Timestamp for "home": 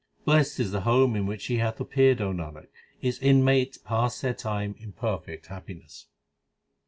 0.81-1.15